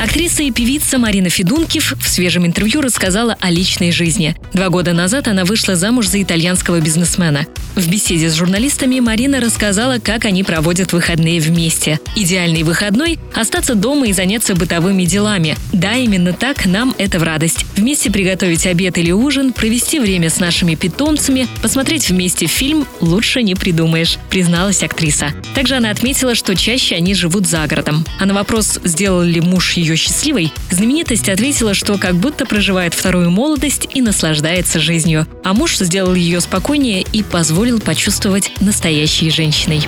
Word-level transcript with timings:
Актриса 0.00 0.42
и 0.42 0.50
певица 0.50 0.96
Марина 0.96 1.28
Федункив 1.28 1.92
в 2.00 2.08
свежем 2.08 2.46
интервью 2.46 2.80
рассказала 2.80 3.36
о 3.38 3.50
личной 3.50 3.92
жизни. 3.92 4.34
Два 4.54 4.70
года 4.70 4.94
назад 4.94 5.28
она 5.28 5.44
вышла 5.44 5.76
замуж 5.76 6.08
за 6.08 6.22
итальянского 6.22 6.80
бизнесмена. 6.80 7.44
В 7.76 7.86
беседе 7.88 8.30
с 8.30 8.34
журналистами 8.34 8.98
Марина 8.98 9.40
рассказала, 9.40 9.98
как 9.98 10.24
они 10.24 10.42
проводят 10.42 10.94
выходные 10.94 11.38
вместе. 11.38 12.00
Идеальный 12.16 12.62
выходной– 12.62 13.18
остаться 13.34 13.74
дома 13.74 14.08
и 14.08 14.12
заняться 14.12 14.54
бытовыми 14.54 15.04
делами. 15.04 15.56
Да, 15.72 15.92
именно 15.92 16.32
так 16.32 16.64
нам 16.64 16.94
это 16.96 17.18
в 17.18 17.22
радость. 17.22 17.66
Вместе 17.76 18.10
приготовить 18.10 18.66
обед 18.66 18.96
или 18.96 19.12
ужин, 19.12 19.52
провести 19.52 20.00
время 20.00 20.30
с 20.30 20.40
нашими 20.40 20.76
питомцами, 20.76 21.46
посмотреть 21.62 22.08
вместе 22.08 22.46
фильм 22.46 22.86
лучше 23.00 23.42
не 23.42 23.54
придумаешь, 23.54 24.18
призналась 24.30 24.82
актриса. 24.82 25.28
Также 25.54 25.76
она 25.76 25.90
отметила, 25.90 26.34
что 26.34 26.56
чаще 26.56 26.96
они 26.96 27.14
живут 27.14 27.46
за 27.46 27.66
городом. 27.66 28.06
А 28.18 28.24
на 28.26 28.32
вопрос, 28.34 28.80
сделал 28.82 29.22
ли 29.22 29.40
муж 29.40 29.74
ее 29.74 29.89
счастливой, 29.96 30.52
знаменитость 30.70 31.28
ответила, 31.28 31.74
что 31.74 31.98
как 31.98 32.14
будто 32.16 32.46
проживает 32.46 32.94
вторую 32.94 33.30
молодость 33.30 33.88
и 33.94 34.02
наслаждается 34.02 34.80
жизнью. 34.80 35.26
А 35.44 35.52
муж 35.52 35.76
сделал 35.76 36.14
ее 36.14 36.40
спокойнее 36.40 37.02
и 37.12 37.22
позволил 37.22 37.80
почувствовать 37.80 38.52
настоящей 38.60 39.30
женщиной. 39.30 39.86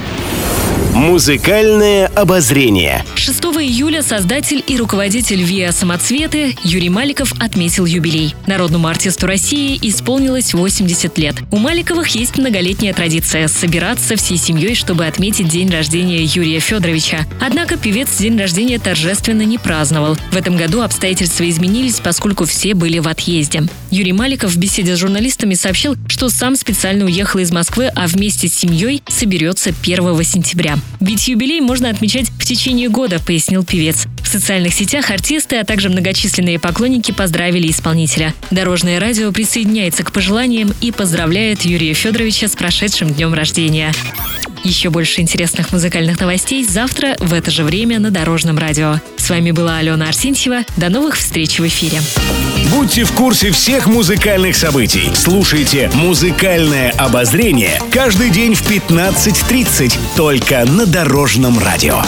Музыкальное 0.95 2.07
обозрение. 2.09 3.05
6 3.23 3.41
июля 3.61 4.03
создатель 4.03 4.65
и 4.67 4.77
руководитель 4.77 5.45
ВИА 5.45 5.71
«Самоцветы» 5.71 6.57
Юрий 6.65 6.89
Маликов 6.89 7.33
отметил 7.39 7.87
юбилей. 7.87 8.35
Народному 8.49 8.89
артисту 8.89 9.29
России 9.29 9.79
исполнилось 9.81 10.55
80 10.55 11.17
лет. 11.19 11.37
У 11.53 11.59
Маликовых 11.59 12.09
есть 12.17 12.37
многолетняя 12.37 12.93
традиция– 12.93 13.47
собираться 13.47 14.17
всей 14.17 14.39
семьей, 14.39 14.75
чтобы 14.75 15.07
отметить 15.07 15.47
день 15.47 15.71
рождения 15.71 16.25
Юрия 16.25 16.59
Федоровича. 16.59 17.25
Однако 17.41 17.77
певец 17.77 18.09
день 18.19 18.37
рождения 18.37 18.81
торжественно 18.81 19.43
не 19.43 19.57
праздновал. 19.57 20.17
В 20.33 20.37
этом 20.37 20.57
году 20.57 20.81
обстоятельства 20.81 21.49
изменились, 21.49 22.01
поскольку 22.01 22.45
все 22.45 22.75
были 22.75 22.99
в 22.99 23.07
отъезде. 23.07 23.69
Юрий 23.93 24.15
Маликов 24.15 24.51
в 24.51 24.57
беседе 24.57 24.97
с 24.97 24.99
журналистами 24.99 25.55
сообщил, 25.55 25.95
что 26.09 26.29
сам 26.29 26.57
специально 26.57 27.05
уехал 27.05 27.39
из 27.39 27.53
Москвы, 27.53 27.87
а 27.95 28.09
вместе 28.09 28.49
с 28.49 28.55
семьей 28.55 29.01
соберется 29.07 29.73
1 29.81 30.25
сентября. 30.25 30.79
Ведь 30.99 31.29
юбилей 31.29 31.61
можно 31.61 31.89
отмечать 31.89 32.29
в 32.31 32.45
течение 32.45 32.89
года, 33.13 33.25
пояснил 33.25 33.65
певец. 33.65 34.07
В 34.23 34.29
социальных 34.29 34.73
сетях 34.73 35.11
артисты, 35.11 35.57
а 35.57 35.65
также 35.65 35.89
многочисленные 35.89 36.59
поклонники 36.59 37.13
поздравили 37.13 37.71
исполнителя. 37.71 38.35
Дорожное 38.51 38.99
радио 39.01 39.31
присоединяется 39.33 40.05
к 40.05 40.13
пожеланиям 40.13 40.73
и 40.81 40.91
поздравляет 40.91 41.63
Юрия 41.63 41.93
Федоровича 41.93 42.49
с 42.49 42.57
прошедшим 42.57 43.13
днем 43.13 43.35
рождения. 43.35 43.93
Еще 44.65 44.91
больше 44.91 45.21
интересных 45.21 45.73
музыкальных 45.73 46.21
новостей 46.21 46.65
завтра 46.65 47.17
в 47.19 47.35
это 47.35 47.51
же 47.51 47.65
время 47.65 47.99
на 47.99 48.11
Дорожном 48.11 48.59
радио. 48.59 49.01
С 49.17 49.29
вами 49.29 49.51
была 49.51 49.79
Алена 49.79 50.07
Арсентьева. 50.07 50.63
До 50.77 50.89
новых 50.89 51.17
встреч 51.17 51.59
в 51.59 51.67
эфире. 51.67 52.01
Будьте 52.71 53.05
в 53.05 53.13
курсе 53.13 53.51
всех 53.51 53.87
музыкальных 53.87 54.57
событий. 54.57 55.11
Слушайте 55.15 55.91
«Музыкальное 55.95 56.91
обозрение» 56.93 57.81
каждый 57.93 58.31
день 58.31 58.55
в 58.55 58.63
15.30 58.63 59.99
только 60.17 60.65
на 60.65 60.87
Дорожном 60.87 61.59
радио. 61.59 62.03